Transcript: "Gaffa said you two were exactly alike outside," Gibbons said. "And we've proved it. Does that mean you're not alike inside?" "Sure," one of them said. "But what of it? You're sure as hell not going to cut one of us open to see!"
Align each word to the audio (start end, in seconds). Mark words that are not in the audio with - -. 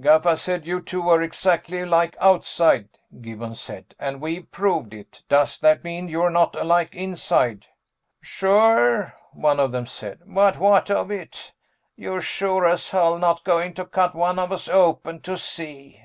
"Gaffa 0.00 0.36
said 0.36 0.66
you 0.66 0.80
two 0.82 1.00
were 1.00 1.22
exactly 1.22 1.78
alike 1.82 2.16
outside," 2.20 2.88
Gibbons 3.20 3.60
said. 3.60 3.94
"And 4.00 4.20
we've 4.20 4.50
proved 4.50 4.92
it. 4.92 5.22
Does 5.28 5.60
that 5.60 5.84
mean 5.84 6.08
you're 6.08 6.28
not 6.28 6.56
alike 6.56 6.92
inside?" 6.92 7.68
"Sure," 8.20 9.14
one 9.32 9.60
of 9.60 9.70
them 9.70 9.86
said. 9.86 10.22
"But 10.26 10.58
what 10.58 10.90
of 10.90 11.12
it? 11.12 11.52
You're 11.94 12.20
sure 12.20 12.66
as 12.66 12.90
hell 12.90 13.16
not 13.16 13.44
going 13.44 13.74
to 13.74 13.84
cut 13.84 14.16
one 14.16 14.40
of 14.40 14.50
us 14.50 14.66
open 14.68 15.20
to 15.20 15.38
see!" 15.38 16.02